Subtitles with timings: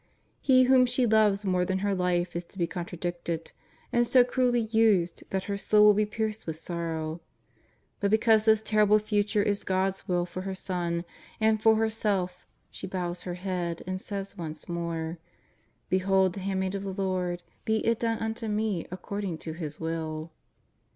[0.41, 3.51] He whom she loves more than her life is to be contradicted,
[3.93, 7.21] and so cruelly used, that her soul will be pierced with sorrow.
[7.99, 11.05] But because this terrible future is God's Will for her Son
[11.39, 15.19] and for herself, she bows her head and says once more:
[15.53, 19.79] *' Behold the handmaid of the Lord, be it done ante me according to His
[19.79, 20.31] Will.''